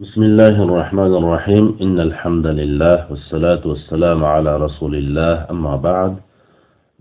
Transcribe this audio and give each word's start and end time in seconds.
بسم 0.00 0.22
الله 0.22 0.56
الرحمن 0.64 1.12
الرحيم. 1.20 1.76
إن 1.84 2.00
الحمد 2.00 2.46
لله 2.46 3.10
والصلاة 3.10 3.60
والسلام 3.66 4.24
على 4.24 4.56
رسول 4.56 4.94
الله. 4.96 5.50
أما 5.52 5.76
بعد 5.76 6.16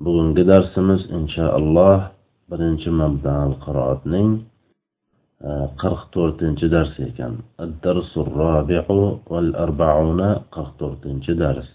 بغن 0.04 0.28
قدر 0.38 0.62
سمس 0.75 1.12
إن 1.12 1.27
شاء 1.27 1.58
الله. 1.58 2.12
برنش 2.50 2.88
مبدع 2.88 3.46
القراءة 3.46 4.01
نين. 4.06 4.43
قرخ 5.80 6.09
تورتنش 6.12 6.66
درس 6.66 7.01
كان 7.17 7.33
الدرس 7.59 8.18
الرابع 8.18 8.86
والأربعون 9.32 10.21
قرخ 10.52 10.70
تورتنش 10.80 11.32
درس؟ 11.32 11.70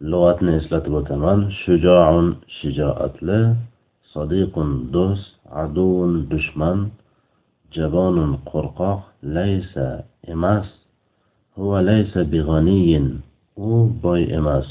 لغة 0.00 0.38
نيسلة 0.44 0.78
بوتمان 0.78 1.50
شجاع 1.50 2.32
شجاعة 2.48 3.14
له. 3.22 3.56
صديق 4.14 4.54
دوس 4.94 5.22
عدو 5.46 5.90
دشمن. 6.32 7.05
Javonun 7.74 8.32
qo'rqoq 8.50 9.00
laysa 9.36 9.86
emas 10.32 10.66
huva 11.56 11.78
laysa 11.88 12.20
big'aniyin 12.32 13.08
u 13.68 13.70
boy 14.02 14.22
emas. 14.38 14.66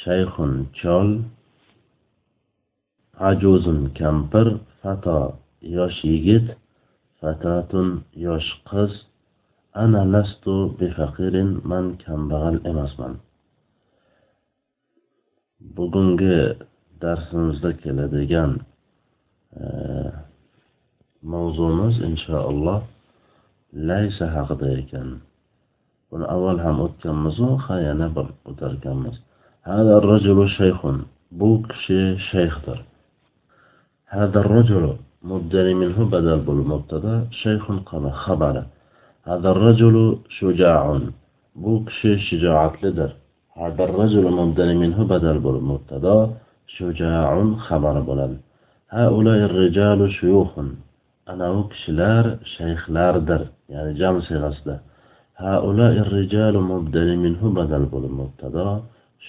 Shayxun 0.00 0.52
chol 0.78 1.08
ajuzun 3.28 3.80
kampir 3.98 4.46
fato 4.80 5.18
yosh 5.76 6.00
yigit 6.10 6.46
fatatun 7.20 7.88
yosh 8.24 8.50
qiz. 8.68 8.92
Ana 9.82 10.02
lastu 10.14 10.54
bifaqirin 10.78 11.50
man 11.70 11.86
kambag'al 12.04 12.56
emasman. 12.70 13.12
Bugungi 15.76 16.38
darsimizda 17.02 17.70
keladigan 17.82 18.50
eh, 19.62 20.10
mavzumiz 21.33 21.95
inshaalloh 22.09 22.79
laysa 23.89 24.25
haqida 24.35 24.67
ekan 24.81 25.09
buni 26.09 26.25
avval 26.35 26.57
ham 26.65 26.77
o'tganmizu 26.85 27.49
ha 27.65 27.75
yana 27.87 28.07
bir 28.15 28.27
o'tarkanmiz 28.49 29.17
هذا 29.73 29.93
الرجل 29.97 30.39
شيخ 30.57 30.79
bu 31.39 31.49
kishi 31.69 32.01
shayxdir 32.29 32.79
هذا 34.15 34.39
الرجل 34.39 34.83
مبدل 35.31 35.67
منه 35.81 35.97
بدل 36.15 36.39
بالمبتدا 36.47 37.15
شيخ 37.43 37.63
خبر 38.25 38.55
هذا 39.29 39.49
الرجل 39.55 39.95
شجاع 40.39 40.83
bu 41.63 41.73
kishi 41.85 42.11
shijoatlidir 42.27 43.11
هذا 43.61 43.83
الرجل 43.89 44.25
مبدل 44.39 44.69
منه 44.83 44.97
بدل 45.13 45.39
بالمبتدا 45.45 46.17
شجاع 46.77 47.53
خبر 47.67 47.95
bo'ladi 48.07 48.37
هؤلاء 48.89 49.39
الرجال 49.49 49.99
شيوخ 50.11 50.51
anavi 51.31 51.61
kishilar 51.71 52.25
shayxlardir 52.53 53.41
ya'ni 53.73 53.93
jam 54.01 54.15
siyg'asida 54.27 54.75
هؤلاء 55.47 55.93
الرجال 56.05 56.55
مبدل 56.71 57.09
منه 57.23 57.41
بدل 57.59 57.83
bo'lib 57.93 58.13
mubtado 58.21 58.67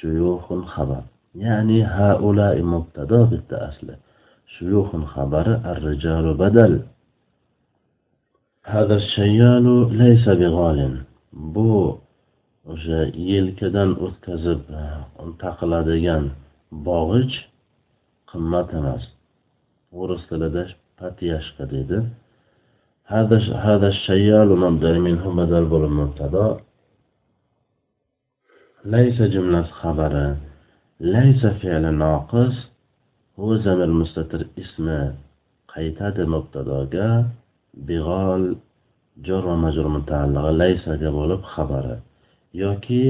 شيوخ 0.00 0.46
خبر 0.74 1.02
يعني 1.34 1.78
هؤلاء 1.84 2.62
مبتدا 2.62 3.20
bitta 3.30 3.56
asli 3.68 3.94
شيوخ 4.56 4.90
خبر 5.14 5.46
الرجال 5.72 6.34
بدل 6.34 6.72
هذا 8.64 8.96
الشيال 8.96 9.66
ليس 10.02 10.28
بغال 10.28 10.80
bu 11.54 12.00
o'sha 12.72 13.00
yelkadan 13.30 13.90
o'tkazib 14.04 14.60
taqiladigan 15.42 16.24
bog'ich 16.88 17.34
qimmat 18.30 18.68
emas 18.80 19.04
o'ris 20.00 20.22
tilida 20.30 20.64
patiyashka 20.98 21.64
dedi 21.74 21.98
هذا 23.14 23.38
هذا 23.66 23.88
الشيال 23.94 24.48
مبدل 24.64 24.96
منه 25.06 25.24
بدل 25.40 25.64
بالمبتدا 25.64 26.48
ليس 28.84 29.18
جملة 29.34 29.62
خبر 29.62 30.14
ليس 31.00 31.42
فعل 31.60 31.84
ناقص 31.94 32.56
هو 33.38 33.56
زمن 33.66 33.90
مستتر 34.00 34.40
اسم 34.62 34.86
qaytadi 35.72 36.24
mubtadoga 36.34 37.08
big'ol 37.88 38.42
jor 39.26 39.42
va 39.48 39.56
majrur 39.64 39.88
mutaallig'i 39.96 40.52
laysaga 40.60 41.10
bo'lib 41.18 41.42
xabari 41.54 41.96
yoki 42.62 43.02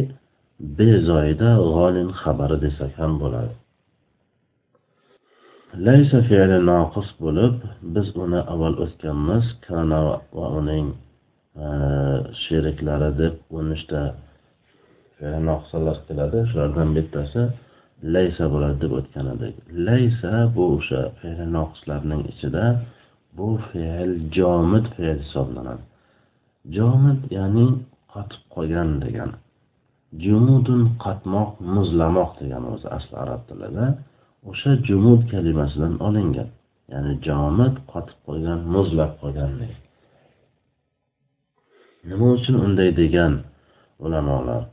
bezoyida 0.79 1.51
g'olin 1.75 2.09
xabari 2.21 2.57
desak 2.65 2.93
ham 3.01 3.13
bo'ladi 3.23 3.55
Laysa 5.88 6.20
fe'li 6.30 6.60
noqis 6.72 7.10
bo'lib 7.24 7.56
biz 7.96 8.08
uni 8.24 8.40
avval 8.54 8.76
o'tganmiz 8.86 9.46
kana 9.66 10.00
va 10.38 10.48
uning 10.60 10.88
e, 11.64 11.68
sheriklari 12.44 13.10
deb 13.22 13.36
o'n 13.58 13.68
uchta 13.78 14.02
fe'li 15.18 15.40
noqisalar 15.50 15.98
keladi. 16.08 16.40
Shulardan 16.50 16.90
bittasi 16.98 17.42
laysa 18.16 18.44
bo'ladi 18.54 18.78
deb 18.84 18.94
o'tgan 19.00 19.28
edik. 19.36 19.56
Laysa 19.88 20.34
bu 20.56 20.64
o'sha 20.78 21.02
fe'li 21.20 21.46
noqislarning 21.58 22.22
ichida 22.32 22.66
bu 23.38 23.50
fe'l 23.70 24.12
jomid 24.36 24.86
fe'l 24.96 25.18
hisoblanadi. 25.26 25.84
Jomid 26.76 27.20
ya'ni 27.38 27.66
qotib 28.14 28.44
qolgan 28.56 28.90
degani 29.04 29.36
jumudun 30.24 30.82
qatmoq 31.04 31.50
muzlamoq 31.76 32.32
degani 32.42 32.68
o'zi 32.76 32.88
asli 32.98 33.16
arab 33.24 33.42
tilida. 33.50 33.86
O'sha 34.50 34.72
jumud 34.88 35.22
kalimasidan 35.32 35.96
olingan 36.08 36.50
ya'ni 36.92 37.14
jomid 37.26 37.76
qotib 37.92 38.18
qolgan 38.28 38.60
muzlab 38.76 39.12
qolgan 39.22 39.52
nima 42.10 42.28
uchun 42.38 42.56
unday 42.66 42.90
degan 43.02 43.34
ulamolar? 44.06 44.64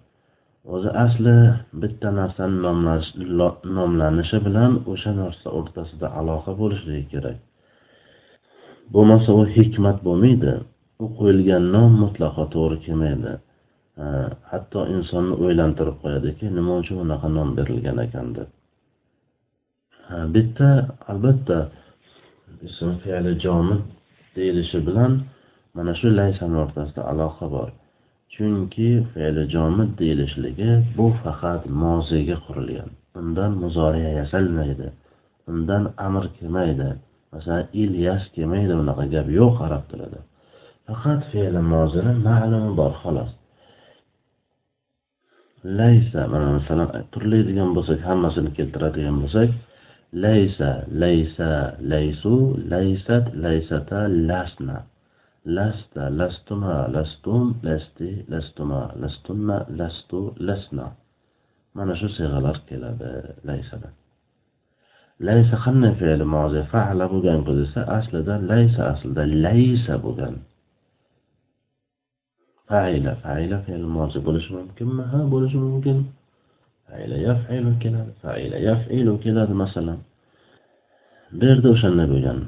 O'zi 0.74 0.90
asli 1.04 1.36
bitta 1.82 2.08
narsani 2.20 2.58
nomlanishi 3.76 4.38
bilan 4.46 4.72
o'sha 4.92 5.12
narsa 5.20 5.48
o'rtasida 5.58 6.06
aloqa 6.20 6.52
bo'lishligi 6.60 7.04
kerak. 7.12 7.38
Bo'lmasa 8.94 9.30
u 9.40 9.42
hikmat 9.56 9.98
bo'lmaydi 10.06 10.52
u 11.04 11.06
qo'yilgan 11.18 11.64
nom 11.74 11.90
mutlaqo 12.02 12.44
to'g'ri 12.54 12.78
kelmaydi. 12.86 13.32
Hatto 14.50 14.80
insonni 14.96 15.34
o'ylantirib 15.44 15.96
qo'yadiki 16.02 16.46
nima 16.58 16.72
uchun 16.82 16.96
unaqa 17.04 17.28
nom 17.36 17.48
berilgan 17.58 17.98
ekan 18.06 18.26
deb. 18.38 18.48
Э, 20.10 20.26
bitta 20.34 20.70
albatta 21.10 21.58
ism 22.66 22.90
fe'li 23.02 23.32
jomid 23.44 23.82
deyilishi 24.36 24.78
bilan 24.86 25.12
mana 25.76 25.92
shu 26.00 26.08
laysan 26.20 26.52
o'rtasida 26.62 27.02
aloqa 27.12 27.46
bor. 27.54 27.68
Chunki 28.34 28.88
fe'li 29.12 29.42
jomid 29.54 29.90
deyilishligi 30.00 30.70
bu 30.96 31.06
faqat 31.22 31.62
moziga 31.82 32.36
qurilgan. 32.46 32.90
Undan 33.20 33.52
muzoriya 33.62 34.10
yasalmaydi. 34.20 34.88
Undan 35.50 35.84
amr 36.06 36.24
kelmaydi. 36.36 36.88
Masalan 37.32 37.64
ilyas 37.82 38.22
kelmaydi 38.34 38.72
unaqa 38.82 39.04
gap 39.14 39.26
yo'q 39.40 39.54
arab 39.66 39.84
tilida. 39.90 40.20
Faqat 40.86 41.20
fe'li 41.32 41.60
mozini 41.74 42.12
ma'lumi 42.28 42.70
bor 42.80 42.92
xolos. 43.02 43.30
Laysa 45.78 46.20
mana 46.32 46.46
masalan 46.58 46.88
turlaydigan 47.12 47.70
bo'lsak 47.76 47.98
hammasini 48.08 48.50
keltiradigan 48.58 49.16
bo'lsak 49.24 49.50
ليس 50.12 50.62
ليس 50.88 51.40
ليسوا 51.80 52.56
ليست 52.56 53.24
ليستا 53.34 54.08
لسنا. 54.08 54.84
لست 55.46 55.98
لستما 55.98 56.88
لستم 56.94 57.54
لستي 57.62 58.24
لستما 58.28 58.92
لستن 58.96 59.64
لستو 59.68 60.32
لسنا. 60.40 60.92
معنى 61.74 61.96
شو 61.96 62.08
صيغة 62.08 62.38
الأركلة 62.38 62.96
ليس 63.44 63.74
ده. 63.74 63.90
ليس 65.20 65.54
خلنا 65.54 65.94
فعل 65.94 66.22
ماضي 66.22 66.62
فعل 66.62 67.08
بوغان 67.08 67.44
قدسة 67.44 67.98
أصل 67.98 68.22
ده 68.22 68.36
ليس 68.38 68.80
أصل 68.80 69.14
ده. 69.14 69.24
ليس 69.24 69.90
بوغان. 69.90 70.36
فعل 72.66 73.16
فعل 73.16 73.62
فعل 73.62 73.82
ماضي 73.82 74.20
بولش 74.20 74.52
ممكن 74.52 74.86
ما 74.86 75.04
ها 75.14 75.24
بولش 75.24 75.54
ممكن. 75.54 76.04
Faila 76.90 77.16
yaf'ilu 77.28 77.72
keladi 77.82 78.12
faila 78.22 78.56
yaf'ilu 78.68 79.12
keladi 79.24 79.54
masalan. 79.62 79.98
Bu 81.38 81.42
yerda 81.50 81.68
o'shanday 81.74 82.06
bo'lgan. 82.12 82.38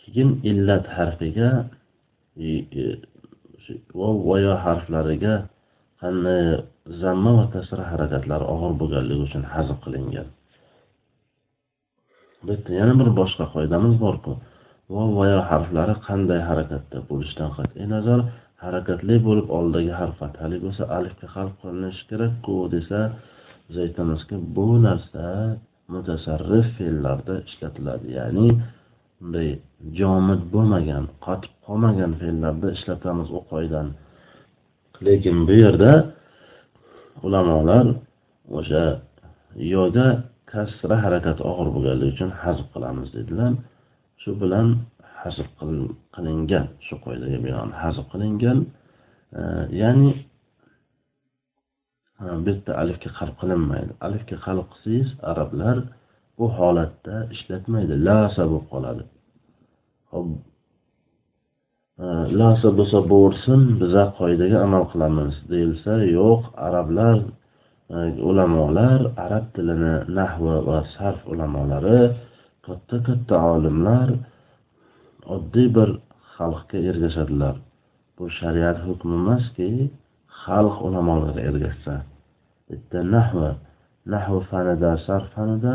Keyin 0.00 0.30
illat 0.50 0.84
harfiga 0.96 1.50
vov 3.98 4.16
va 4.28 4.36
yo 4.46 4.54
harflariga 4.64 5.34
qanday 6.02 6.42
zamma 7.02 7.30
va 7.38 7.44
kasra 7.54 7.82
harakatlari 7.92 8.44
og'ir 8.54 8.72
bo'lganligi 8.80 9.22
uchun 9.28 9.44
hazb 9.54 9.78
qilingan. 9.84 10.28
Bu 12.44 12.50
yerda 12.54 12.72
yana 12.80 12.94
bir 13.00 13.08
boshqa 13.20 13.44
qoidamiz 13.54 13.94
borku. 14.04 14.32
Vov 14.94 15.08
va 15.18 15.26
yo 15.34 15.40
harflari 15.50 15.94
qanday 16.08 16.40
harakatda 16.50 16.98
bo'lishidan 17.10 17.50
qat'iy 17.56 17.86
nazar 17.94 18.20
harakatli 18.64 19.16
bo'lib 19.26 19.46
oldidagi 19.56 19.92
harf 20.00 20.14
fathali 20.22 20.56
bo'lsa 20.64 20.82
alifga 20.98 21.26
qalb 21.36 21.54
qilinishi 21.62 22.02
kerakku 22.10 22.54
desa 22.74 23.00
biz 23.66 23.76
aytamizki 23.84 24.36
bu 24.56 24.66
narsa 24.86 25.24
mutasarrif 25.92 26.66
fe'llarda 26.78 27.34
ishlatiladi. 27.48 28.06
Ya'ni 28.18 28.46
bunday 29.20 29.48
jomid 29.98 30.42
bo'lmagan 30.54 31.04
qotib 31.26 31.52
qolmagan 31.66 32.12
fe'llarda 32.20 32.68
ishlatamiz 32.76 33.28
u 33.38 33.40
qoidani 33.50 33.92
lekin 35.06 35.36
bu 35.48 35.54
yerda 35.64 35.92
ulamolar 37.26 37.86
o'sha 38.58 38.84
yoda 39.74 40.06
kasra 40.52 40.96
harakat 41.04 41.38
og'ir 41.50 41.68
bo'lganligi 41.74 42.12
uchun 42.14 42.30
hazb 42.42 42.66
qilamiz 42.74 43.08
dedilar. 43.16 43.52
Shu 44.22 44.30
bilan 44.42 44.68
hazb 45.22 45.48
qilingan 46.14 46.66
shu 46.86 46.94
qoidaga 47.04 47.38
binoan 47.46 47.70
hazb 47.82 48.04
qilingan. 48.12 48.58
Ya'ni 49.82 50.10
bitta 52.46 52.70
alifga 52.82 53.10
qalb 53.18 53.34
qilinmaydi. 53.40 53.92
Alifga 54.06 54.36
qalb 54.46 54.66
qilsangiz 54.72 55.08
arablar 55.30 55.76
bu 56.38 56.46
holatda 56.58 57.16
ishlatmaydi. 57.34 57.94
Lasa 58.08 58.42
bo'lib 58.50 58.66
qoladi. 58.72 59.02
Hop 60.10 60.26
lasa 62.40 62.68
bo'lsa 62.78 62.98
bo'lsin 63.14 63.60
biza 63.80 64.04
qoidaga 64.18 64.58
amal 64.66 64.84
qilamiz 64.92 65.34
deyilsa 65.52 65.92
yo'q. 66.18 66.40
Arablar 66.66 67.16
ulamolar 68.28 69.00
arab 69.24 69.44
tilini 69.54 69.94
nahvi 70.18 70.56
va 70.68 70.78
sarf 70.94 71.20
ulamolari 71.32 72.00
katta 72.66 72.96
katta 73.06 73.36
olimlar 73.54 74.08
oddiy 75.34 75.68
bir 75.76 75.88
xalqga 76.34 76.78
ergashadilar. 76.90 77.54
Bu 78.16 78.24
shariat 78.38 78.78
hukmi 78.86 79.14
emaski 79.20 79.70
xalq 80.42 80.76
ulamolari 80.86 81.40
ergashsa 81.50 81.94
bitta 82.68 82.98
nahva 83.14 83.50
nahvi 84.12 84.40
fanida 84.50 84.90
sarf 85.06 85.26
fanida 85.34 85.74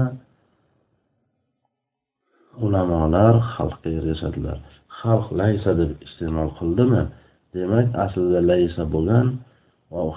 ulamolar 2.65 3.35
xalqqa 3.53 3.89
ergashadilar. 3.99 4.57
Xalq 4.99 5.27
laysa 5.41 5.71
deb 5.81 5.91
iste'mol 6.05 6.49
qildimi? 6.59 7.03
Demak 7.55 7.87
aslida 8.05 8.39
laysa 8.51 8.83
bo'lgan 8.93 9.27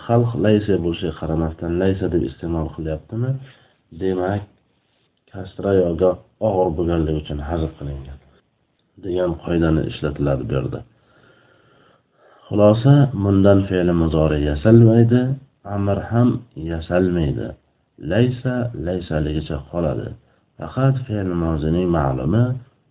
xalq 0.06 0.30
laysa 0.44 0.74
bo'lishiga 0.84 1.14
qaramasdan 1.20 1.72
laysa 1.82 2.06
deb 2.14 2.22
iste'mol 2.30 2.68
qilyaptimi? 2.76 3.30
Demak 4.02 4.42
kasra 5.30 5.72
yoki 5.82 6.10
og'ir 6.48 6.68
bo'lganligi 6.78 7.18
uchun 7.22 7.38
hazb 7.50 7.70
qilingan 7.78 8.18
degan 9.04 9.30
qoidani 9.44 9.82
ishlatiladi 9.90 10.42
bu 10.48 10.52
yerda. 10.58 10.80
Xulosa 12.46 12.94
bundan 13.22 13.60
fe'li 13.68 13.92
muzori 14.02 14.38
yasalmaydi 14.50 15.20
amr 15.76 15.98
ham 16.10 16.28
yasalmaydi. 16.72 17.46
Laysa 18.12 18.54
laysaligicha 18.86 19.56
qoladi. 19.70 20.08
Faqat 20.58 20.96
fe'l 21.06 21.28
mozining 21.44 21.88
ma'lumi 21.98 22.44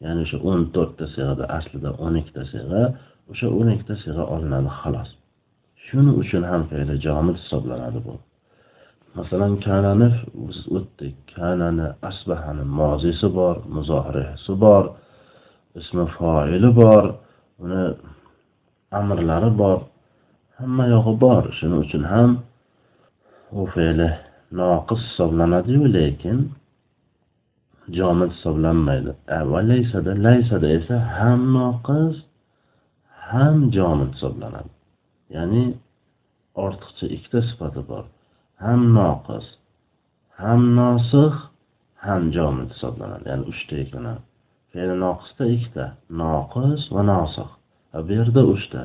ya'ni 0.04 0.22
o'sha 0.26 0.38
o'n 0.52 0.62
to'rtta 0.76 1.06
sig'ada 1.16 1.46
aslida 1.58 1.90
o'n 2.06 2.14
ikkita 2.22 2.44
sig'a 2.54 2.84
o'sha 3.32 3.48
o'n 3.60 3.68
ikkita 3.76 3.96
sig'a 4.04 4.24
olinadi 4.34 4.72
xolos 4.82 5.10
shuning 5.86 6.16
uchun 6.24 6.44
ham 6.52 6.62
fe'li 6.70 6.96
jomid 7.06 7.36
hisoblanadi 7.42 8.00
bu. 8.06 8.14
Masalan 9.18 9.54
kanani 9.66 10.10
biz 10.48 10.60
o'tdik. 10.78 11.16
Kanani 11.36 11.88
asbahani 12.10 12.66
mozisi 12.80 13.28
bor 13.38 13.56
muzohirisi 13.76 14.54
bor 14.64 14.84
ismi 15.80 16.06
foili 16.16 16.70
bor. 16.82 17.04
Uni 17.64 17.84
amrlari 19.00 19.52
bor. 19.62 19.80
Hamma 20.58 20.86
yog'i 20.94 21.14
bor. 21.24 21.44
Shuning 21.58 21.82
uchun 21.86 22.04
ham 22.14 22.32
u 23.60 23.62
fe'li 23.74 24.10
noqis 24.60 25.02
hisoblanadiyu 25.10 25.84
lekin 25.98 26.40
jomid 27.98 28.32
hisoblanmaydi. 28.36 29.12
Va 29.52 29.60
laysada 29.72 30.12
laysada 30.26 30.68
esa 30.78 30.98
ham 31.18 31.40
noqis 31.58 32.16
ham 33.30 33.58
jomid 33.76 34.12
hisoblanadi. 34.16 34.72
Ya'ni 35.36 35.64
ortiqcha 36.66 37.06
ikkita 37.16 37.40
sifati 37.50 37.82
bor. 37.90 38.06
Ham 38.64 38.82
noqis 39.00 39.46
ham 40.42 40.62
nosih 40.80 41.34
ham 42.06 42.22
jomid 42.36 42.70
hisoblanadi. 42.74 43.24
Ya'ni 43.32 43.46
uchta 43.52 43.76
ekan 43.86 44.06
fe'li 44.72 44.96
noqisda 45.06 45.44
ikkita 45.56 45.86
noqis 46.22 46.82
va 46.96 47.02
nosih 47.14 47.50
bu 47.94 48.12
yerda 48.18 48.42
uchta 48.54 48.82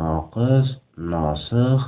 noqis 0.00 0.66
nosih 1.12 1.80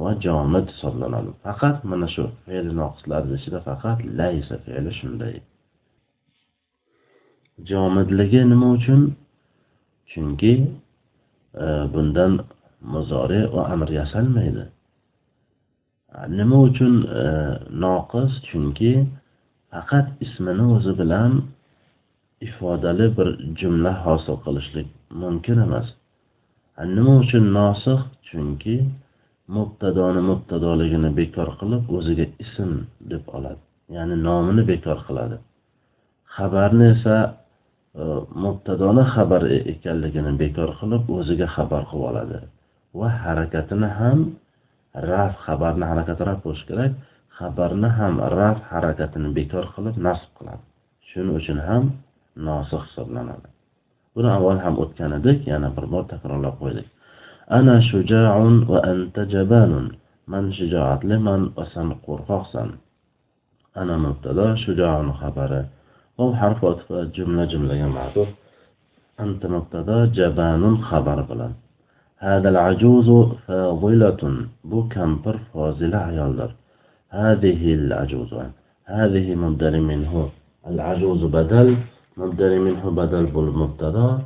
va 0.00 0.10
jomid 0.24 0.66
hisoblanadi 0.72 1.30
faqat 1.44 1.76
mana 1.90 2.08
shu 2.14 2.24
fe'li 2.44 2.72
noqislarni 2.80 3.34
ichida 3.40 3.58
faqat 3.68 3.98
laysa 4.18 4.54
fe'li 4.64 4.92
shunday 4.98 5.34
jomidligi 7.70 8.40
nima 8.52 8.68
uchun 8.76 9.00
chunki 10.12 10.54
e, 11.64 11.66
bundan 11.92 12.32
muzori 12.92 13.40
va 13.54 13.62
amr 13.74 13.88
yasalmaydi 14.00 14.64
nima 16.38 16.56
uchun 16.68 16.94
e, 17.20 17.24
noqis 17.84 18.32
chunki 18.48 18.92
faqat 19.72 20.06
ismini 20.24 20.64
o'zi 20.76 20.92
bilan 21.00 21.32
ifodali 22.48 23.06
bir 23.16 23.28
jumla 23.60 23.92
hosil 24.04 24.36
qilishlik 24.44 24.88
mumkin 25.20 25.58
emas. 25.66 25.88
Nima 26.96 27.12
uchun 27.22 27.44
nosih 27.58 27.98
chunki 28.28 28.76
mubtadoni 29.56 30.20
mubtadoligini 30.30 31.10
bekor 31.20 31.48
qilib 31.60 31.82
o'ziga 31.98 32.26
ism 32.44 32.70
deb 33.10 33.24
oladi. 33.36 33.62
Ya'ni 33.96 34.16
nomini 34.26 34.62
bekor 34.72 34.98
qiladi. 35.06 35.36
Xabarni 36.36 36.86
esa 36.94 37.16
e, 38.00 38.04
mubtadoni 38.44 39.04
xabar 39.14 39.42
e, 39.56 39.58
ekanligini 39.74 40.32
bekor 40.42 40.70
qilib 40.80 41.04
o'ziga 41.18 41.46
xabar 41.56 41.82
qilib 41.90 42.04
oladi. 42.10 42.38
Va 42.98 43.08
harakatini 43.24 43.88
ham 43.98 44.18
raf 45.10 45.32
xabarni 45.46 45.84
harakati 45.90 46.22
raf 46.28 46.38
bo'lishi 46.44 46.66
kerak 46.70 46.92
xabarni 47.38 47.88
ham 47.98 48.14
raf 48.38 48.58
harakatini 48.72 49.28
bekor 49.38 49.64
qilib 49.74 49.96
nasb 50.06 50.30
qiladi. 50.38 50.62
Shuning 51.08 51.34
uchun 51.40 51.58
ham 51.68 51.84
nosih 52.48 52.80
hisoblanadi. 52.86 53.48
Buni 54.14 54.28
avval 54.36 54.58
ham 54.64 54.74
o'tgan 54.84 55.12
edik 55.18 55.38
yana 55.52 55.68
bir 55.76 55.86
bor 55.92 56.04
takrorlab 56.12 56.54
qo'ydik 56.62 56.86
ana 57.58 57.76
shujaun 57.90 58.54
va 58.70 58.78
anta 58.92 59.22
jabanun 59.34 59.86
man 60.32 60.44
shijoatliman 60.56 61.42
va 61.56 61.64
san 61.74 61.88
qo'rqoqsan 62.06 62.68
ana 63.80 63.94
mubtado 64.04 64.46
shujaun 64.64 65.08
xabari 65.20 65.62
u 66.22 66.24
harf 66.40 66.60
otifa 66.70 66.98
jumla 67.16 67.44
jumlaga 67.52 67.88
ma'tuf 67.98 68.28
anta 69.22 69.46
mubtado 69.54 69.96
jabanun 70.18 70.74
xabar 70.88 71.20
bilan 71.30 71.52
هذا 72.28 72.48
العجوز 72.54 73.08
فاضلة 73.46 74.22
بو 74.70 74.78
كمبر 74.94 75.36
فاضلة 75.52 75.98
عيالدر 76.08 76.50
هذه 77.20 77.62
العجوز 77.78 78.32
هذه 78.84 79.26
مبدل 79.34 79.74
منه 79.90 80.12
العجوز 80.70 81.22
بدل 81.36 81.68
مبدل 82.16 82.58
منه 82.58 82.90
بدل 82.90 83.26
بالمبتدا 83.26 84.18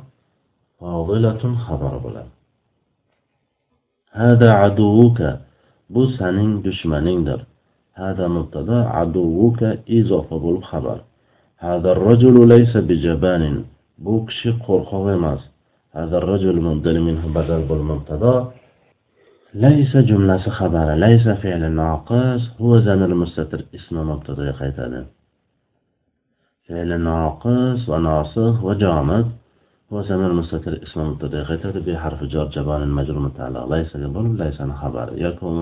فاضلة 0.79 1.55
خبر 1.55 1.97
بلا 1.97 2.23
هذا 4.11 4.51
عدوك 4.51 5.19
بو 5.89 6.05
سنين 6.05 6.61
دشمنين 6.61 7.23
در. 7.23 7.41
هذا 7.97 8.27
مبتدا 8.27 8.79
عدوك 8.97 9.63
إضافة 9.89 10.39
بالخبر 10.39 11.01
هذا 11.57 11.91
الرجل 11.91 12.47
ليس 12.47 12.77
بجبان 12.77 13.63
كشي 14.27 14.51
قرقوة 14.51 15.17
ماس 15.17 15.49
هذا 15.91 16.17
الرجل 16.17 16.61
مبدل 16.61 17.01
منه 17.01 17.27
بدل 17.35 17.61
بالمبتدا 17.69 18.51
ليس 19.53 19.97
جملة 19.97 20.37
خبر 20.37 20.93
ليس 20.93 21.27
فعل 21.27 21.71
ناقص 21.71 22.41
هو 22.61 22.79
زمير 22.79 23.15
مستتر 23.15 23.65
اسم 23.75 24.09
مبتدأ 24.09 24.51
قيتاده 24.51 25.05
فعل 26.67 27.01
ناقص 27.01 27.89
وناسخ 27.89 28.63
وجامد 28.63 29.25
هو 29.93 30.01
زمير 30.01 30.33
مستتر 30.33 30.73
اسم 30.83 30.99
مبتدا 31.09 31.43
قيتاده 31.43 31.79
بحرف 31.79 32.23
جار 32.23 32.47
جبان 32.55 32.81
المجرور 32.83 33.19
متعلق. 33.19 33.65
ليس 33.73 33.91
قبل 33.97 34.37
ليس 34.37 34.61
خبر. 34.61 35.07
يكون 35.15 35.55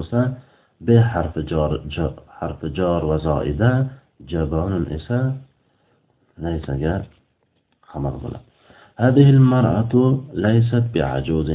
بحرف 0.82 1.40
جار 1.40 1.72
حرف 2.30 2.66
جار 2.66 3.06
وزائدة 3.06 3.88
جبان 4.32 4.86
إسا 4.96 5.38
ليس 6.38 6.68
خبر 7.82 8.10
بلا. 8.24 8.40
هذه 8.98 9.30
المرأة 9.30 10.24
ليست 10.34 10.84
بعجوز. 10.94 11.50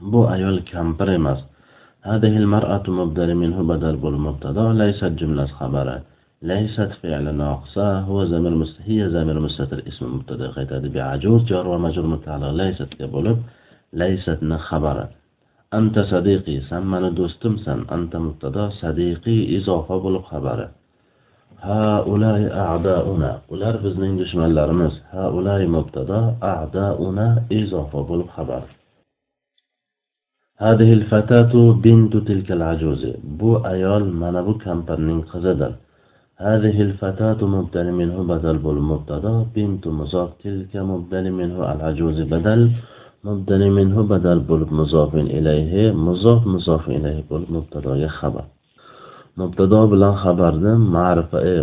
بو 0.00 0.20
أيول 0.32 0.62
emas 1.18 1.40
هذه 2.02 2.36
المرأة 2.42 2.82
مبدل 2.88 3.34
منه 3.34 3.62
بدل 3.62 3.96
بالمبتدا. 3.96 4.72
ليست 4.72 5.04
جملة 5.04 5.46
خبر. 5.46 6.00
ليست 6.41 6.91
فعل 7.01 7.35
ناقصة 7.35 7.99
هو 7.99 8.25
زمير 8.25 8.55
مست... 8.55 8.77
هي 8.85 9.09
زمير 9.09 9.39
مستتر 9.39 9.79
اسم 9.87 10.15
مبتدا 10.15 10.47
قيتاد 10.51 10.85
بعجوز 10.93 11.43
جار 11.43 11.67
ومجرور 11.67 12.07
متعلق 12.07 12.51
ليست 12.51 12.89
كبولب 12.99 13.37
ليست 13.93 14.39
خبر 14.69 15.07
أنت 15.73 15.99
صديقي 15.99 16.61
سن 16.69 16.83
من 16.91 17.15
دوستم 17.15 17.57
سن 17.57 17.85
أنت 17.91 18.15
مبتدا 18.15 18.69
صديقي 18.69 19.57
إضافة 19.57 19.97
بولب 19.97 20.21
خبره 20.21 20.69
haulay 21.65 22.43
a'dauna 22.65 23.31
ular 23.53 23.75
bizning 23.85 24.13
dushmanlarimiz 24.21 24.93
haulay 25.13 25.63
mubtado 25.75 26.19
a'dauna 26.53 27.27
izofa 27.61 27.99
bo'lib 28.09 28.29
xabar 28.37 28.63
هذه 30.67 30.93
الفتاة 30.93 31.53
بنت 31.85 32.17
تلك 32.17 32.51
العجوز 32.51 33.05
بو 33.39 33.51
أيال 33.73 34.03
من 34.21 34.35
أبو 34.35 34.53
كمبرنين 34.63 35.21
قزدل 35.21 35.73
هذه 36.41 36.81
الفتاة 36.81 37.39
مبدل 37.55 37.87
منه 37.91 38.17
بدل 38.33 38.57
بول 38.57 38.79
مبتدا 38.91 39.45
بنت 39.55 39.87
مضاف 39.99 40.29
تلك 40.43 40.73
مبدل 40.91 41.25
منه 41.39 41.57
العجوز 41.73 42.17
بدل 42.33 42.61
مبدل 43.23 43.61
منه 43.77 43.97
بدل 44.13 44.39
بول 44.39 44.61
مضاف 44.79 45.15
إليه 45.15 45.91
مضاف 45.91 46.41
مضاف 46.47 46.83
إليه 46.97 47.23
بول 47.29 47.43
مبتدا 47.55 48.07
خبر 48.07 48.45
مبتدا 49.37 49.81
bilan 49.91 50.13
xabarni 50.23 50.73
ma'rifa 50.95 51.39
e, 51.53 51.55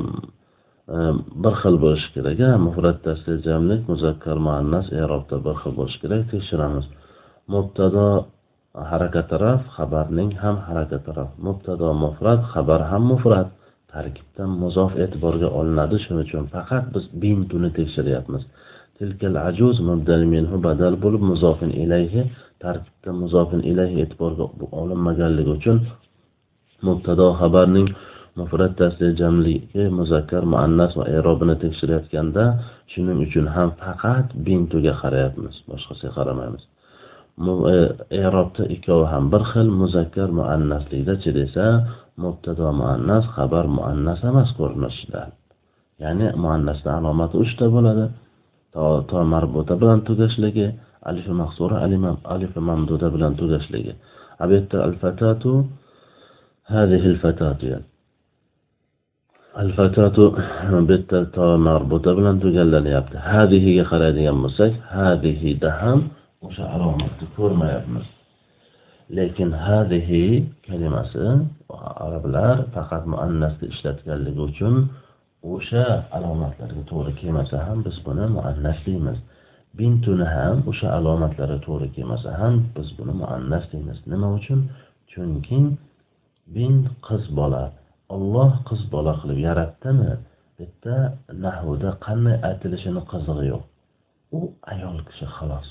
e, 0.97 0.99
bir 1.43 1.55
xil 1.61 1.75
bo'lishi 1.85 2.09
kerak 2.15 2.41
mufrat 2.67 2.99
tasli 3.07 3.35
jamlik 3.47 3.83
muzakkar 3.93 4.37
muannas 4.47 4.87
erobda 5.03 5.37
bir 5.47 5.55
xil 5.63 5.73
bo'lishi 5.79 5.99
kerak 6.03 6.23
tekshiramiz 6.33 6.87
mubtado 7.53 8.07
harakat 8.91 9.27
taraf 9.33 9.61
xabarning 9.77 10.31
ham 10.43 10.57
harakat 10.67 11.03
taraf 11.09 11.31
mubtado 11.47 11.89
mufrat 12.05 12.41
xabar 12.53 12.81
ham 12.91 13.03
mufrat 13.13 13.49
tarkibdan 13.94 14.50
muzof 14.64 14.92
e'tiborga 15.04 15.48
olinadi. 15.60 15.96
Shuning 16.04 16.24
uchun 16.28 16.44
faqat 16.56 16.86
biz 16.94 17.04
bintuni 17.22 17.70
tekshiryapmiz. 17.78 18.44
Tilkal 18.98 19.36
ajuz 19.50 19.76
mubdal 19.90 20.24
minhu 20.34 20.56
badal 20.68 20.94
bo'lib 21.04 21.24
muzofin 21.32 21.72
ilayhi 21.84 22.22
tarkibda 22.64 23.12
muzofin 23.22 23.62
ilayhi 23.72 23.98
e'tiborga 24.04 24.46
olinmaganligi 24.82 25.52
uchun 25.60 25.78
mubtado 26.88 27.28
xabarning 27.40 27.88
mufrat 28.40 28.74
tasli 28.80 29.08
jamligi 29.22 29.86
muzakkar 30.00 30.44
muannas 30.54 30.92
va 31.00 31.06
erobini 31.18 31.56
tekshirayotganda 31.64 32.44
shuning 32.92 33.18
uchun 33.26 33.46
ham 33.56 33.70
faqat 33.82 34.28
bintuga 34.46 34.94
qarayapmiz. 35.02 35.56
Boshqasiga 35.70 36.12
qaramaymiz. 36.18 36.64
E, 37.76 37.78
erobda 38.28 38.64
ikkovi 38.76 39.06
ham 39.14 39.24
bir 39.34 39.44
xil 39.52 39.68
muzakkar 39.82 40.30
muannaslikdachi 40.40 41.32
desa 41.40 41.66
مبتدا 42.20 42.72
مؤنث 42.72 43.24
خبر 43.24 43.66
مؤنث 43.66 44.26
هم 44.26 44.36
از 44.36 44.54
کورنشدن 44.58 45.32
یعنی 46.00 46.32
مؤنث 46.32 46.88
علامت 46.88 47.36
اوش 47.36 47.56
تا 47.56 47.70
بولاده 47.70 48.10
تا 48.74 49.02
تا 49.02 49.24
مربوطه 49.24 49.76
بلند 49.76 50.04
توگش 50.04 50.40
لگه. 50.40 50.74
الف 51.04 51.30
مخصوره 51.30 51.76
الف 52.26 52.58
ممدوده 52.58 53.10
بلند 53.10 53.36
توگش 53.36 53.72
لگه. 53.72 53.96
عبیت 54.40 54.76
الفتاتو 54.76 55.64
هذه 56.66 57.08
الفتاتو 57.08 57.80
الفتاة 59.56 60.82
بیت 60.82 61.32
تا 61.32 61.58
مربوطه 61.58 62.14
بلان 62.14 62.40
توگل 62.40 62.68
لگه 62.76 62.90
یابده. 62.90 63.20
هذه 63.20 63.60
یه 63.60 63.84
خرایدی 63.84 64.26
هم 64.26 64.38
مسک. 64.38 64.74
هذه 64.90 65.54
دهم 65.54 66.12
اوش 66.40 66.60
علامت 66.60 67.40
ما 67.40 67.72
يبنس 67.72 68.06
لكن 69.10 69.54
هذه 69.54 70.44
كلمة 70.66 71.04
سه 71.04 71.46
arablar 72.06 72.56
faqat 72.76 73.04
muannasni 73.14 73.66
ishlatganligi 73.74 74.42
uchun 74.50 74.76
o'sha 75.54 75.86
alomatlarga 76.18 76.84
to'g'ri 76.92 77.14
kelmasa 77.22 77.58
ham 77.68 77.78
biz 77.88 77.98
buni 78.06 78.26
muannas 78.36 78.80
deymiz 78.88 79.20
bintuni 79.78 80.26
ham 80.36 80.58
o'sha 80.72 80.88
alomatlarga 80.98 81.60
to'g'ri 81.68 81.88
kelmasa 81.96 82.30
ham 82.40 82.54
biz 82.76 82.88
buni 82.98 83.14
muannas 83.22 83.66
deymiz. 83.72 83.98
Nima 84.12 84.28
uchun? 84.38 84.60
Chunki 85.12 85.60
bin 86.56 86.74
qiz 87.08 87.24
bola 87.40 87.64
olloh 88.16 88.52
qiz 88.70 88.82
bola 88.94 89.14
qilib 89.22 89.40
yaratdimi? 89.48 90.12
Bitta 90.58 90.96
nahvda 91.46 91.90
qanday 92.06 92.38
aytilishini 92.50 93.02
qizig'i 93.12 93.46
yo'q. 93.52 93.64
U 94.38 94.40
ayol 94.74 94.98
kishi 95.08 95.28
xolos. 95.36 95.68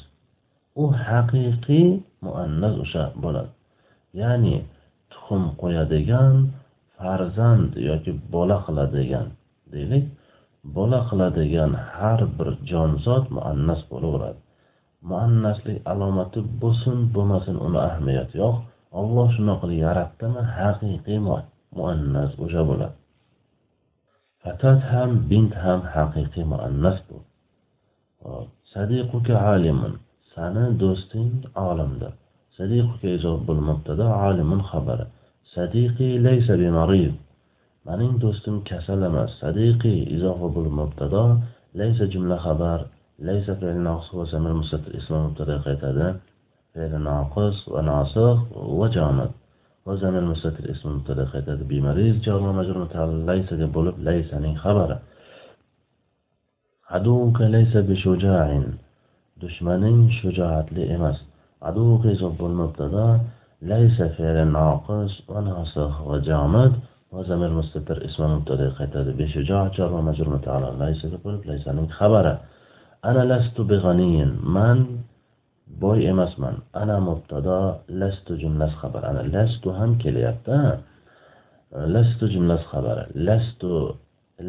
U 0.82 0.84
haqiqiy 1.06 1.88
muannas 2.26 2.74
o'sha 2.84 3.04
bo'ladi 3.22 3.50
ya'ni 4.20 4.56
tuxum 5.12 5.44
qo'yadigan 5.60 6.34
farzand 6.96 7.70
yoki 7.88 8.12
bola 8.34 8.56
qiladigan 8.66 9.26
deylik. 9.72 10.04
Bola 10.76 11.00
qiladigan 11.10 11.72
har 11.96 12.20
bir 12.38 12.48
jonzot 12.70 13.24
muannas 13.36 13.80
bo'laveradi. 13.90 14.40
Muannaslik 15.10 15.78
alomati 15.92 16.40
bo'lsin 16.62 16.96
bo'lmasin 17.14 17.56
uni 17.66 17.78
ahamiyati 17.88 18.34
yo'q. 18.42 18.56
Olloh 19.00 19.28
shunaqa 19.36 19.60
qilib 19.62 19.80
yaratdimi? 19.86 20.42
Haqiqiy 20.58 21.18
muannas 21.78 22.32
o'sha 22.44 22.62
bo'ladi. 22.70 22.96
Fatat 24.42 24.80
ham 24.92 25.10
bint 25.30 25.52
ham 25.64 25.80
haqiqiy 25.94 26.44
muannas 26.52 26.98
bu. 27.08 27.16
Sadiquka 28.72 29.34
alimun 29.52 29.92
sani 30.32 30.64
do'sting 30.82 31.32
olimdir 31.68 32.12
sadiquka 32.57 33.07
izof 33.17 33.39
bo'l 33.47 33.59
mubtada 33.69 34.07
alimun 34.27 34.61
xabari 34.69 35.05
sadiqi 35.55 36.09
laysa 36.25 36.53
bimarid 36.61 37.13
mening 37.87 38.13
do'stim 38.23 38.55
kasal 38.69 38.99
emas 39.09 39.31
sadiqi 39.41 39.93
izofa 40.15 40.47
bo'l 40.55 40.69
mubtada 40.79 41.23
laysa 41.79 42.03
jumla 42.13 42.37
xabar 42.45 42.79
laysa 43.27 43.51
fe'l 43.59 43.79
naqs 43.87 44.07
va 44.17 44.23
zamir 44.33 44.53
mustatir 44.61 44.91
ism 44.99 45.13
mubtada 45.25 45.55
qaytadi 45.65 46.07
فعل 46.73 46.93
ناقص 47.01 47.57
وناصخ 47.69 48.37
وجامد 48.79 49.31
وزمن 49.85 50.17
المستتر 50.17 50.71
اسم 50.71 50.89
مبتدا 50.95 51.25
qaytadi 51.33 51.63
bemariz 51.71 52.15
jar 52.25 52.39
va 52.45 52.51
majrur 52.59 52.77
mutaalliq 52.85 53.21
laysa 53.29 53.53
deb 53.61 53.71
bo'lib 53.77 53.95
laysaning 54.07 54.55
xabari 54.63 54.97
aduka 56.97 57.43
laysa 57.55 57.79
bishuja'in 57.89 58.65
dushmaning 59.41 59.99
shujoatli 60.19 60.83
emas 60.95 61.17
Aduka 61.68 62.06
izof 62.14 62.34
bo'l 62.40 62.54
mubtada 62.62 63.06
laysa 63.70 64.06
fe'l 64.16 64.38
naqis 64.58 65.12
va 65.30 65.38
nasikh 65.48 65.96
va 66.08 66.16
jamid 66.28 66.72
va 67.12 67.48
mustatir 67.58 67.98
ism 68.08 68.22
mubtada 68.34 68.66
qaytadi. 68.78 69.10
Bishuja' 69.20 69.64
jar 69.76 69.88
va 69.94 70.00
majrur 70.08 70.28
mutaalliq 70.36 70.74
laysa 70.82 71.06
deb 71.12 71.20
bo'lib 71.26 71.42
laysaning 71.50 71.88
xabari. 71.98 72.34
Ana 73.08 73.22
lastu 73.32 73.60
bighaniyin 73.70 74.30
man 74.56 74.78
boy 75.82 75.98
emasman. 76.12 76.56
Ana 76.82 76.96
mubtado 77.08 77.58
lastu 78.00 78.32
jumlasi 78.42 78.76
xabar 78.80 79.02
ana 79.10 79.22
lastu 79.34 79.68
ham 79.78 79.90
kelyapti 80.02 80.58
lastu 81.94 82.24
jumlasi 82.34 82.66
xabari. 82.72 83.04
Lastu 83.28 83.70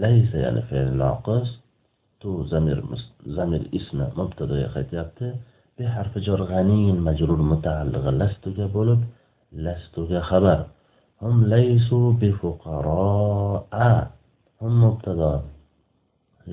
laysa 0.04 0.38
ya'ni 0.46 0.62
fe'l 0.70 0.90
noqis 1.04 1.48
tu 2.22 2.30
zamir 2.52 2.80
zamir 3.38 3.62
ismi 3.80 4.06
mubtadoga 4.20 4.68
qaytyapti. 4.76 5.28
Bi 5.80 5.86
harfi 5.96 6.20
jor 6.28 6.42
g'aniyin 6.52 6.98
majrur 7.08 7.42
mutaallig'i 7.52 8.12
lastuga 8.22 8.66
bo'lib 8.76 9.02
lastuga 9.66 10.20
xabar. 10.30 10.60
Hum 11.22 11.36
laysu 11.54 12.00
bi 12.20 12.30
fuqaroa. 12.40 13.92
Hum 14.60 14.74
mubtado 14.84 15.32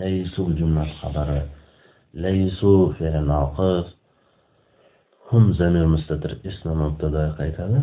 laysu 0.01 0.43
jumla 0.59 0.85
xabari. 0.99 1.41
Laysu 2.25 2.73
fe'l 2.97 3.17
noqis. 3.33 3.87
Hum 5.29 5.45
zamir 5.59 5.87
mustatir 5.95 6.33
ismi 6.51 6.73
mubtada 6.83 7.25
qaytadi. 7.39 7.79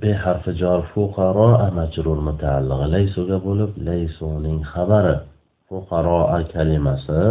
B 0.00 0.02
harfi 0.24 0.52
jor 0.60 0.80
fuqaroa 0.92 1.66
majrur 1.78 2.18
mutaallig'i 2.28 2.86
laysuga 2.94 3.36
bo'lib 3.46 3.72
laysuning 3.88 4.60
xabari. 4.72 5.16
Fuqaroa 5.68 6.38
kalimasi. 6.52 7.22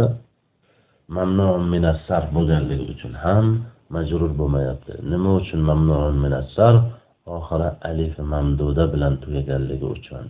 Mamnun 1.16 1.62
minas 1.72 1.98
sarf 2.08 2.28
bo'lganligi 2.36 2.84
uchun 2.94 3.14
ham 3.24 3.46
majrur 3.94 4.32
bo'lmayapti 4.40 4.92
nima 5.12 5.30
uchun 5.40 5.60
mamnun 5.70 6.14
minas 6.24 6.48
sarf 6.56 6.82
oxiri 7.36 7.68
alif 7.90 8.14
mamduda 8.32 8.84
bilan 8.92 9.14
tugaganligi 9.22 9.86
uchun 9.96 10.26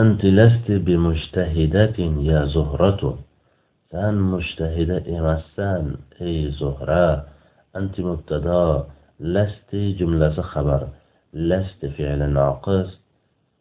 anti 0.00 0.28
lasti 0.38 0.74
bimushtahidatin 0.86 2.12
ya 2.30 2.40
zuhratu 2.54 3.10
san 3.90 4.14
mushtahida 4.32 4.96
emassan 5.16 5.84
ey 6.26 6.38
zuhra 6.58 7.06
anti 7.78 8.00
mubtado 8.08 8.64
lasti 9.34 9.80
jumlasi 9.98 10.42
xabar 10.52 10.82
lasti 11.50 11.86
fe'li 11.96 12.26
noqis 12.38 12.88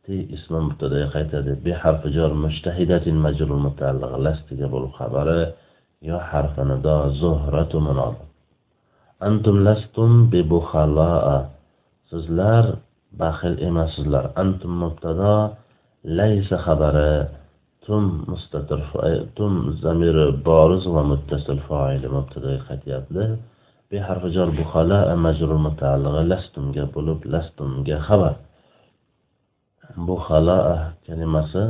ti 0.05 0.17
ismi 0.37 0.59
mubtadoga 0.67 1.09
qaytadi 1.15 1.53
bi 1.65 1.73
harfi 1.83 2.09
jor 2.17 2.33
mushtahidatin 2.45 3.17
majrur 3.25 3.59
mutaalliq 3.67 4.13
lastiga 4.27 4.67
bo'lib 4.75 4.93
xabari 4.99 5.41
yo 6.09 6.17
harfi 6.31 6.63
nido 6.71 6.97
zuhratu 7.21 7.79
munod 7.87 8.17
antum 9.29 9.57
lastum 9.67 10.11
bi 10.31 10.41
bukhalaa 10.55 11.39
sizlar 12.11 12.65
baxil 13.21 13.55
emassizlar 13.69 14.25
antum 14.43 14.73
mubtado 14.83 15.35
laysa 16.19 16.57
xabari 16.67 17.13
ثم 17.87 18.09
مستتر 18.33 18.81
ثم 19.37 19.55
ضمير 19.87 20.17
بارز 20.47 20.85
ومتصل 20.95 21.59
فاعل 21.69 22.03
مبتدا 22.17 22.53
qaytyapti 22.67 23.27
بحرف 23.91 24.23
جر 24.35 24.49
بخلاء 24.59 25.09
مجرور 25.27 25.59
متعلقة 25.69 26.23
لستم 26.23 26.65
bo'lib 26.95 27.21
لستم 27.33 27.71
xabar 28.07 28.35
bu 30.07 30.17
xalaa 30.27 30.77
kalimasi 31.07 31.63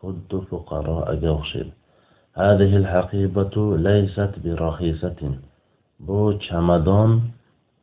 xuddi 0.00 0.38
fuqaroga 0.48 1.30
o'xshaydi 1.38 1.72
هذه 2.44 2.72
الحقيبة 2.82 3.54
ليست 3.88 4.32
برخيصة 4.44 5.20
bu 6.06 6.20
chamadon 6.46 7.10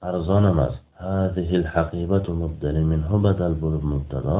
arzon 0.09 0.43
emas 0.53 0.73
هذه 0.97 1.49
الحقيبة 1.61 2.25
مبدل 2.41 2.75
منه 2.91 3.11
بدل 3.27 3.53
bo'lib 3.61 3.83
mubtado 3.93 4.39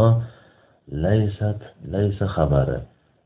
ليست 1.05 1.59
ليس 1.95 2.23
خبره 2.23 2.81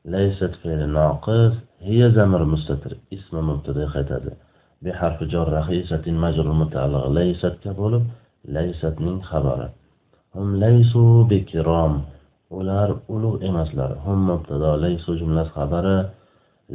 ليست 0.06 0.52
فعل 0.62 0.90
ناقص 0.90 1.54
هي 1.88 2.12
زمر 2.12 2.44
مستتر 2.44 2.94
اسم 3.14 3.50
مبتدا 3.50 3.88
qaytadi 3.94 4.34
بحرف 4.82 5.24
جر 5.24 5.48
رخيصة 5.60 6.04
مجرور 6.08 6.54
متعلق 6.54 7.08
ليست 7.08 7.54
كبولب 7.64 8.06
ليست 8.46 8.96
من 9.00 9.22
xabari 9.24 9.70
هم 10.36 10.56
ليسوا 10.64 11.24
بكرام 11.24 12.02
ular 12.59 12.89
ulug' 13.15 13.43
emaslar 13.49 13.91
hum 14.05 14.19
mubtado 14.31 14.71
laysu 14.85 15.11
jumlasi 15.21 15.51
xabari 15.57 15.99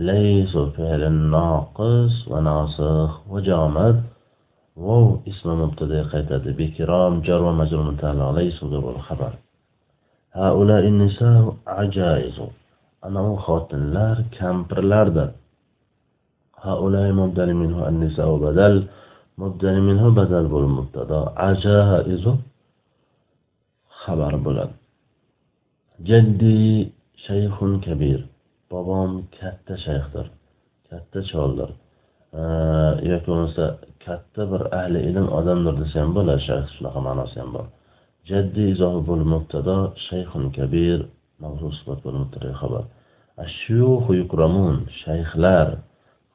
laysu 0.09 0.61
fe'li 0.75 1.09
noqis 1.33 2.13
va 2.31 2.39
nosikh 2.47 3.13
va 3.31 3.39
jamad 3.47 3.95
vov 4.85 5.07
ismi 5.31 5.53
mubtada 5.63 5.99
qaytadi 6.11 6.49
bikirom 6.59 7.13
jar 7.25 7.39
va 7.45 7.51
majrur 7.59 7.83
mutaalliq 7.89 8.57
bo'lib 8.85 9.01
xabar 9.07 9.33
haula 10.37 10.77
nisa 11.01 11.31
ajaizu 11.81 12.47
ana 13.05 13.19
u 13.31 13.33
xotinlar 13.45 14.15
kampirlardir 14.37 15.29
haula 16.65 17.03
mubdali 17.21 17.53
minhu 17.61 17.79
an-nisa 17.89 18.23
badal 18.45 18.75
mubdali 19.41 19.81
minhu 19.89 20.07
badal 20.19 20.45
bo'lib 20.53 20.71
mubtada 20.79 21.19
ajaizu 21.49 22.31
xabar 24.01 24.33
bo'ladi 24.45 24.75
jaddi 26.09 26.91
shayxun 27.25 27.81
kabir. 27.85 28.19
Bobom 28.71 29.11
katta 29.39 29.75
shayxdir 29.85 30.27
katta 30.89 31.19
choldir. 31.31 31.69
Yoki 33.11 33.27
bo'lmasa 33.31 33.65
katta 34.05 34.41
bir 34.51 34.61
ahli 34.79 34.99
ilm 35.09 35.27
odamdir 35.39 35.75
desa 35.81 35.95
ham 36.01 36.11
bo'ladi 36.17 36.41
shayx 36.49 36.67
shunaqa 36.75 36.99
ma'nosi 37.07 37.35
ham 37.41 37.49
bor. 37.55 37.65
Jaddi 38.29 38.63
izohi 38.73 39.01
bo'l 39.09 39.23
mubtado 39.33 39.77
shayxun 40.07 40.43
kabir 40.57 40.99
mavzu 41.43 41.67
sifat 41.79 41.99
bo'lib 42.05 42.19
mubtado 42.23 42.49
xabar. 42.61 42.83
Ashuyuxu 43.45 44.11
yukramun 44.21 44.75
shayxlar 45.01 45.67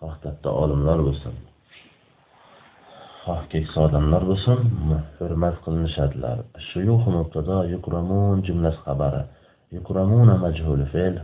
xoh 0.01 0.15
katta 0.25 0.49
olimlar 0.63 0.99
bo'lsin. 1.07 1.35
Xoh 3.25 3.43
keksa 3.53 3.79
odamlar 3.87 4.23
bo'lsin 4.31 4.59
hurmat 5.19 5.57
qilinishadilar. 5.65 6.39
Shuyuxu 6.69 7.09
mubtado 7.19 7.59
yukramun 7.75 8.37
jumlasi 8.47 8.81
xabari. 8.87 9.23
يكرمون 9.73 10.41
مجهول 10.41 10.87
فعل 10.87 11.23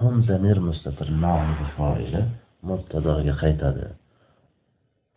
هم 0.00 0.22
زمير 0.22 0.60
مستتر 0.60 1.10
معهم 1.10 1.54
بفاعلة 1.64 2.28
مبتدا 2.62 3.18
يخيط 3.18 3.64
هذا 3.64 3.90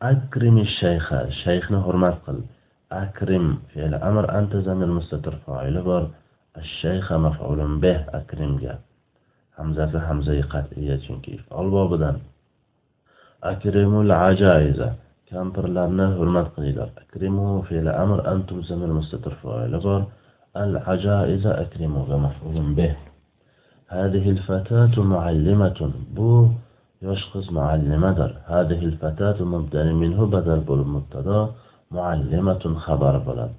أكرم 0.02 0.58
الشيخ 0.58 1.14
الشيخ 1.14 1.72
نهر 1.72 1.96
مرقل 1.96 2.40
أكرم 2.92 3.60
فعل 3.74 3.94
أمر 3.94 4.40
أنت 4.40 4.56
زمير 4.56 4.88
مستتر 4.88 5.36
فاعل 5.36 5.82
بر 5.82 6.08
الشيخ 6.58 7.14
مفعول 7.14 7.80
به. 7.80 8.06
أكرم 8.10 8.58
جا 8.58 8.80
حمزة 9.58 9.86
في 9.88 10.00
حمزة 10.00 10.42
قطعية 10.42 10.98
چونكي 11.08 11.38
فعل 11.38 11.70
بابدن 11.70 12.18
أكرم 13.44 14.02
العجائزة 14.02 14.94
كامبر 15.28 15.68
لنا 15.68 16.16
هرمت 16.16 16.48
قليلا 16.58 16.90
أكرمه 16.98 17.62
في 17.62 17.80
الأمر 17.80 18.32
أنتم 18.34 18.62
زمير 18.62 18.94
مستتر 18.94 19.34
فاعل 19.44 19.80
بر 19.80 20.06
العجائز 20.58 21.48
أكرم 21.48 22.24
مفعول 22.26 22.74
به. 22.74 22.96
هذه 23.88 24.30
الفتاة 24.30 25.02
معلمة. 25.02 25.92
بو 26.16 26.48
يشخص 27.02 27.52
معلمة 27.52 28.12
در. 28.12 28.34
هذه 28.46 28.86
الفتاة 28.86 29.44
مبدل 29.44 29.94
منه 29.94 30.26
بدل 30.26 30.60
بول 30.60 30.88
مبتدا 30.88 31.50
معلمة 31.92 32.76
خبر 32.78 33.18
بلد. 33.18 33.52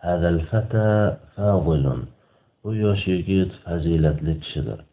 هذا 0.00 0.28
الفتى 0.28 1.16
فاضل. 1.36 2.02
بو 2.64 2.72
يشيكيت 2.72 3.52
فزيلة 3.52 4.16
لكشدر. 4.22 4.84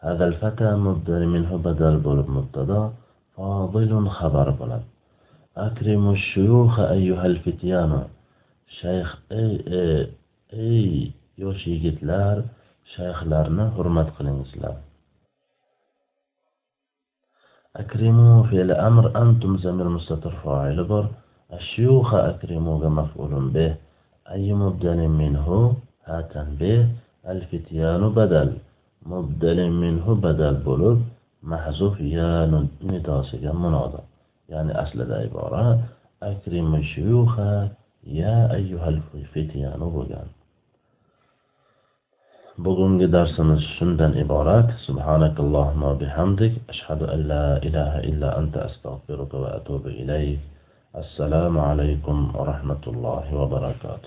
هذا 0.00 0.24
الفتى 0.24 0.74
مبدل 0.74 1.26
منه 1.26 1.56
بدل 1.56 1.96
بول 1.96 2.24
مبتدا 2.28 2.92
فاضل 3.36 4.08
خبر 4.08 4.50
بلد. 4.50 4.82
أكرم 5.56 6.10
الشيوخ 6.10 6.80
أيها 6.80 7.26
الفتيان. 7.26 8.02
شيخ 8.80 9.18
أي, 9.32 9.64
أي 9.68 10.17
ey 10.51 11.13
yosh 11.41 11.63
yigitlar 11.71 12.37
shayxlarni 12.93 13.65
hurmat 13.75 14.09
qilingizlar 14.17 14.75
أكرموا 17.75 18.43
فعل 18.43 18.71
أمر 18.71 19.05
أنتم 19.21 19.57
زمير 19.57 19.87
مستتر 19.89 20.31
فاعل 20.43 20.83
بر 20.83 21.05
الشيوخ 21.53 22.13
أكرموا 22.13 22.89
مفعول 22.89 23.49
به 23.49 23.75
أي 24.31 24.53
مبدل 24.53 24.99
منه 25.07 25.75
هاتن 26.05 26.55
به 26.59 26.87
الفتيان 27.27 28.09
بدل 28.09 28.49
مبدل 29.05 29.59
منه 29.71 30.15
بدل 30.15 30.53
بلوب 30.53 30.99
محذوف 31.43 31.99
يا 32.01 32.45
نداسga 32.83 33.51
منادى 33.53 34.03
يعني 34.49 34.71
أصل 34.83 35.11
عبارة 35.11 35.79
أكرم 36.23 36.75
الشيوخ 36.75 37.39
يا 38.03 38.53
أيها 38.55 38.89
الفتيان 38.89 39.79
bo'lgan 39.79 40.36
bugungi 42.58 43.06
darsimiz 43.06 43.62
shundan 43.78 44.18
iborat 44.18 44.68
subhanakallohumma 44.86 45.94
bihamdik 46.00 46.58
ashhadu 46.72 47.06
an 47.14 47.20
la 47.30 47.46
ilaha 47.68 48.02
illa 48.10 48.28
anta 48.40 48.66
astag'firuka 48.68 49.36
va 49.42 49.50
atubu 49.58 49.94
ilayk 50.02 50.42
assalomu 51.02 51.62
alaykum 51.70 52.34
va 52.34 52.42
rahmatullohi 52.50 53.30
va 53.38 53.46
barakatuh 53.54 53.94